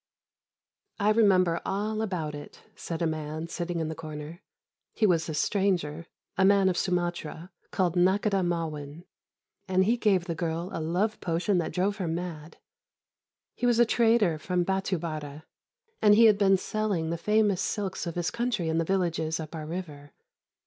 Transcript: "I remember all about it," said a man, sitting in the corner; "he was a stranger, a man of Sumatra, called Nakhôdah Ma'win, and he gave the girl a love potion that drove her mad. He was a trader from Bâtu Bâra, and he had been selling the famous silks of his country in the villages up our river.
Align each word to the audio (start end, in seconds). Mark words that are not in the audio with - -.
"I 0.99 1.11
remember 1.11 1.61
all 1.63 2.01
about 2.01 2.33
it," 2.33 2.63
said 2.75 3.03
a 3.03 3.05
man, 3.05 3.47
sitting 3.49 3.79
in 3.79 3.87
the 3.87 3.93
corner; 3.93 4.41
"he 4.95 5.05
was 5.05 5.29
a 5.29 5.35
stranger, 5.35 6.07
a 6.35 6.43
man 6.43 6.69
of 6.69 6.75
Sumatra, 6.79 7.51
called 7.69 7.95
Nakhôdah 7.95 8.43
Ma'win, 8.43 9.03
and 9.67 9.85
he 9.85 9.97
gave 9.97 10.25
the 10.25 10.33
girl 10.33 10.71
a 10.73 10.81
love 10.81 11.19
potion 11.19 11.59
that 11.59 11.71
drove 11.71 11.97
her 11.97 12.07
mad. 12.07 12.57
He 13.53 13.67
was 13.67 13.77
a 13.77 13.85
trader 13.85 14.39
from 14.39 14.65
Bâtu 14.65 14.97
Bâra, 14.97 15.43
and 16.01 16.15
he 16.15 16.25
had 16.25 16.39
been 16.39 16.57
selling 16.57 17.11
the 17.11 17.15
famous 17.15 17.61
silks 17.61 18.07
of 18.07 18.15
his 18.15 18.31
country 18.31 18.69
in 18.69 18.79
the 18.79 18.83
villages 18.83 19.39
up 19.39 19.53
our 19.53 19.67
river. 19.67 20.13